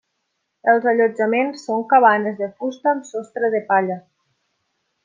[0.71, 4.01] Els allotjaments són cabanes de fusta amb sostre de palla.